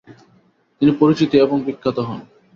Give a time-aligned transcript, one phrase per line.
[0.81, 2.19] তিনি পরিচিতি এবং বিখ্যাত হন।